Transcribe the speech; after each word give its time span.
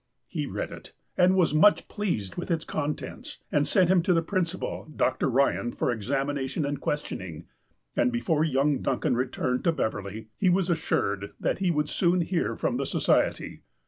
He 0.27 0.47
read 0.47 0.71
it, 0.71 0.93
and 1.15 1.35
was 1.35 1.53
much 1.53 1.87
pleased 1.87 2.33
with 2.35 2.49
its 2.49 2.65
contents, 2.65 3.37
and 3.51 3.67
sent 3.67 3.87
him 3.87 4.01
to 4.01 4.15
the 4.15 4.23
principal, 4.23 4.85
Dr. 4.95 5.27
Eyan, 5.27 5.73
for 5.77 5.91
examination 5.91 6.65
and 6.65 6.81
questioning, 6.81 7.45
and 7.95 8.11
before 8.11 8.43
young 8.43 8.79
Duncan 8.81 9.15
returned 9.15 9.63
to 9.65 9.71
Beverley 9.71 10.29
he 10.39 10.49
was 10.49 10.71
assured 10.71 11.33
that 11.39 11.59
he 11.59 11.69
would 11.69 11.87
soon 11.87 12.21
hear 12.21 12.55
from 12.55 12.77
the 12.77 12.85
Society. 12.87 13.61